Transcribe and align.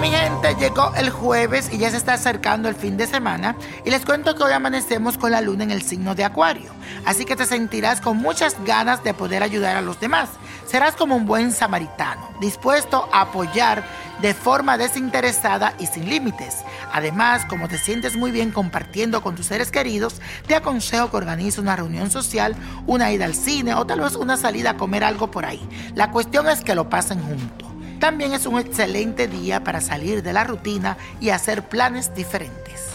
Mi 0.00 0.10
gente, 0.10 0.54
llegó 0.56 0.92
el 0.94 1.08
jueves 1.08 1.70
y 1.72 1.78
ya 1.78 1.90
se 1.90 1.96
está 1.96 2.14
acercando 2.14 2.68
el 2.68 2.74
fin 2.74 2.98
de 2.98 3.06
semana. 3.06 3.56
Y 3.82 3.90
les 3.90 4.04
cuento 4.04 4.34
que 4.34 4.42
hoy 4.42 4.52
amanecemos 4.52 5.16
con 5.16 5.30
la 5.30 5.40
luna 5.40 5.64
en 5.64 5.70
el 5.70 5.80
signo 5.80 6.14
de 6.14 6.22
Acuario. 6.22 6.70
Así 7.06 7.24
que 7.24 7.34
te 7.34 7.46
sentirás 7.46 8.02
con 8.02 8.18
muchas 8.18 8.62
ganas 8.64 9.02
de 9.04 9.14
poder 9.14 9.42
ayudar 9.42 9.74
a 9.74 9.80
los 9.80 9.98
demás. 9.98 10.28
Serás 10.66 10.96
como 10.96 11.16
un 11.16 11.24
buen 11.24 11.50
samaritano, 11.50 12.28
dispuesto 12.40 13.08
a 13.10 13.22
apoyar 13.22 13.84
de 14.20 14.34
forma 14.34 14.76
desinteresada 14.76 15.72
y 15.78 15.86
sin 15.86 16.10
límites. 16.10 16.56
Además, 16.92 17.46
como 17.46 17.66
te 17.66 17.78
sientes 17.78 18.16
muy 18.16 18.30
bien 18.30 18.50
compartiendo 18.50 19.22
con 19.22 19.34
tus 19.34 19.46
seres 19.46 19.70
queridos, 19.70 20.20
te 20.46 20.56
aconsejo 20.56 21.10
que 21.10 21.16
organices 21.16 21.58
una 21.58 21.74
reunión 21.74 22.10
social, 22.10 22.54
una 22.86 23.12
ida 23.12 23.24
al 23.24 23.34
cine 23.34 23.74
o 23.74 23.86
tal 23.86 24.00
vez 24.00 24.14
una 24.14 24.36
salida 24.36 24.70
a 24.70 24.76
comer 24.76 25.04
algo 25.04 25.30
por 25.30 25.46
ahí. 25.46 25.66
La 25.94 26.10
cuestión 26.10 26.48
es 26.48 26.60
que 26.60 26.74
lo 26.74 26.90
pasen 26.90 27.22
juntos. 27.22 27.65
También 28.00 28.32
es 28.34 28.46
un 28.46 28.58
excelente 28.58 29.26
día 29.26 29.64
para 29.64 29.80
salir 29.80 30.22
de 30.22 30.32
la 30.32 30.44
rutina 30.44 30.96
y 31.20 31.30
hacer 31.30 31.68
planes 31.68 32.14
diferentes. 32.14 32.86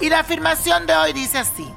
Y 0.00 0.08
la 0.08 0.20
afirmación 0.20 0.86
de 0.86 0.94
hoy 0.94 1.12
dice 1.12 1.38
así, 1.38 1.68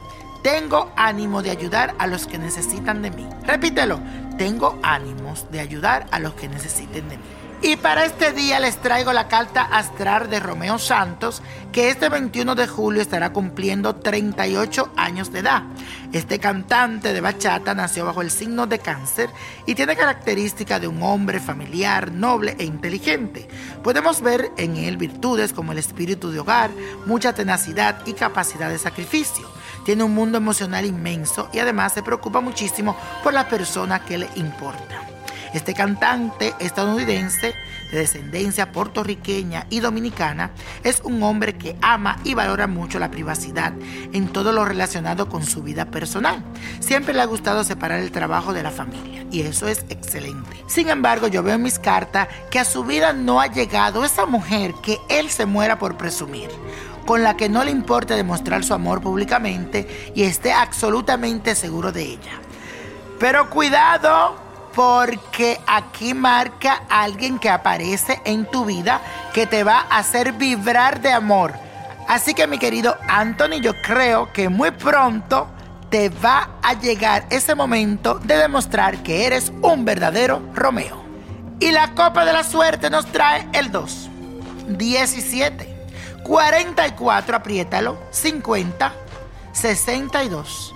tengo 0.41 0.91
ánimo 0.95 1.41
de 1.41 1.51
ayudar 1.51 1.93
a 1.99 2.07
los 2.07 2.27
que 2.27 2.37
necesitan 2.37 3.01
de 3.01 3.11
mí. 3.11 3.27
Repítelo, 3.45 3.99
tengo 4.37 4.79
ánimos 4.83 5.51
de 5.51 5.59
ayudar 5.59 6.07
a 6.11 6.19
los 6.19 6.33
que 6.33 6.47
necesiten 6.47 7.09
de 7.09 7.17
mí. 7.17 7.23
Y 7.63 7.75
para 7.75 8.05
este 8.05 8.31
día 8.31 8.59
les 8.59 8.77
traigo 8.77 9.13
la 9.13 9.27
carta 9.27 9.61
astral 9.61 10.31
de 10.31 10.39
Romeo 10.39 10.79
Santos, 10.79 11.43
que 11.71 11.89
este 11.89 12.09
21 12.09 12.55
de 12.55 12.67
julio 12.67 13.03
estará 13.03 13.31
cumpliendo 13.33 13.97
38 13.97 14.93
años 14.97 15.31
de 15.31 15.39
edad. 15.39 15.61
Este 16.11 16.39
cantante 16.39 17.13
de 17.13 17.21
bachata 17.21 17.75
nació 17.75 18.05
bajo 18.05 18.23
el 18.23 18.31
signo 18.31 18.65
de 18.65 18.79
cáncer 18.79 19.29
y 19.67 19.75
tiene 19.75 19.95
características 19.95 20.81
de 20.81 20.87
un 20.87 21.03
hombre 21.03 21.39
familiar, 21.39 22.11
noble 22.11 22.55
e 22.57 22.63
inteligente. 22.63 23.47
Podemos 23.83 24.21
ver 24.21 24.51
en 24.57 24.77
él 24.77 24.97
virtudes 24.97 25.53
como 25.53 25.71
el 25.71 25.77
espíritu 25.77 26.31
de 26.31 26.39
hogar, 26.39 26.71
mucha 27.05 27.33
tenacidad 27.33 28.01
y 28.07 28.13
capacidad 28.13 28.71
de 28.71 28.79
sacrificio. 28.79 29.47
Tiene 29.85 30.03
un 30.03 30.15
mundo 30.15 30.39
emocional 30.39 30.83
inmenso 30.83 31.47
y 31.53 31.59
además 31.59 31.93
se 31.93 32.01
preocupa 32.01 32.41
muchísimo 32.41 32.97
por 33.23 33.33
la 33.33 33.47
persona 33.47 34.03
que 34.03 34.17
le 34.17 34.29
importa. 34.35 35.00
Este 35.53 35.73
cantante 35.73 36.53
estadounidense 36.59 37.53
de 37.91 37.97
descendencia 37.97 38.71
puertorriqueña 38.71 39.67
y 39.69 39.81
dominicana 39.81 40.51
es 40.83 41.01
un 41.03 41.21
hombre 41.23 41.57
que 41.57 41.75
ama 41.81 42.19
y 42.23 42.35
valora 42.35 42.67
mucho 42.67 42.99
la 42.99 43.11
privacidad 43.11 43.73
en 44.13 44.29
todo 44.29 44.53
lo 44.53 44.63
relacionado 44.63 45.27
con 45.27 45.45
su 45.45 45.61
vida 45.61 45.85
personal. 45.85 46.41
Siempre 46.79 47.13
le 47.13 47.21
ha 47.21 47.25
gustado 47.25 47.65
separar 47.65 47.99
el 47.99 48.11
trabajo 48.11 48.53
de 48.53 48.63
la 48.63 48.71
familia 48.71 49.25
y 49.29 49.41
eso 49.41 49.67
es 49.67 49.85
excelente. 49.89 50.63
Sin 50.67 50.89
embargo, 50.89 51.27
yo 51.27 51.43
veo 51.43 51.55
en 51.55 51.63
mis 51.63 51.79
cartas 51.79 52.29
que 52.49 52.59
a 52.59 52.65
su 52.65 52.85
vida 52.85 53.11
no 53.11 53.41
ha 53.41 53.47
llegado 53.47 54.05
esa 54.05 54.25
mujer 54.25 54.73
que 54.81 54.99
él 55.09 55.29
se 55.29 55.45
muera 55.45 55.77
por 55.77 55.97
presumir 55.97 56.49
con 57.05 57.23
la 57.23 57.35
que 57.35 57.49
no 57.49 57.63
le 57.63 57.71
importa 57.71 58.15
demostrar 58.15 58.63
su 58.63 58.73
amor 58.73 59.01
públicamente 59.01 60.11
y 60.15 60.23
esté 60.23 60.53
absolutamente 60.53 61.55
seguro 61.55 61.91
de 61.91 62.03
ella. 62.03 62.39
Pero 63.19 63.49
cuidado, 63.49 64.50
porque 64.73 65.59
aquí 65.67 66.13
marca 66.13 66.83
alguien 66.89 67.39
que 67.39 67.49
aparece 67.49 68.21
en 68.25 68.45
tu 68.45 68.65
vida 68.65 69.01
que 69.33 69.45
te 69.45 69.63
va 69.63 69.85
a 69.89 69.97
hacer 69.99 70.33
vibrar 70.33 71.01
de 71.01 71.11
amor. 71.11 71.53
Así 72.07 72.33
que 72.33 72.47
mi 72.47 72.57
querido 72.57 72.97
Anthony, 73.07 73.61
yo 73.61 73.73
creo 73.81 74.31
que 74.33 74.49
muy 74.49 74.71
pronto 74.71 75.47
te 75.89 76.09
va 76.09 76.49
a 76.61 76.73
llegar 76.73 77.25
ese 77.29 77.53
momento 77.53 78.15
de 78.15 78.37
demostrar 78.37 79.03
que 79.03 79.25
eres 79.25 79.51
un 79.61 79.85
verdadero 79.85 80.41
Romeo. 80.53 81.03
Y 81.59 81.71
la 81.71 81.93
copa 81.93 82.25
de 82.25 82.33
la 82.33 82.43
suerte 82.43 82.89
nos 82.89 83.05
trae 83.05 83.47
el 83.53 83.71
2, 83.71 84.09
17, 84.69 85.85
44, 86.23 87.35
apriétalo, 87.35 87.97
50, 88.11 88.93
62. 89.51 90.75